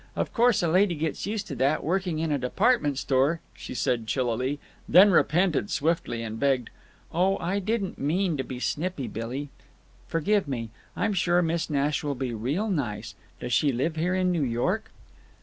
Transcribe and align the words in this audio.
Of 0.15 0.33
course 0.33 0.63
a 0.63 0.67
lady 0.67 0.95
gets 0.95 1.27
used 1.27 1.45
to 1.49 1.55
that, 1.57 1.83
working 1.83 2.17
in 2.17 2.31
a 2.31 2.39
department 2.39 2.97
store," 2.97 3.39
she 3.53 3.75
said, 3.75 4.07
chillily; 4.07 4.57
then 4.89 5.11
repented 5.11 5.69
swiftly 5.69 6.23
and 6.23 6.39
begged: 6.39 6.71
"Oh, 7.13 7.37
I 7.37 7.59
didn't 7.59 7.99
mean 7.99 8.35
to 8.37 8.43
be 8.43 8.59
snippy, 8.59 9.07
Billy. 9.07 9.49
Forgive 10.07 10.47
me! 10.47 10.71
I'm 10.97 11.13
sure 11.13 11.43
Miss 11.43 11.69
Nash 11.69 12.03
will 12.03 12.15
be 12.15 12.33
real 12.33 12.67
nice. 12.71 13.13
Does 13.39 13.53
she 13.53 13.71
live 13.71 13.95
here 13.95 14.15
in 14.15 14.31
New 14.31 14.41
York?" 14.41 14.89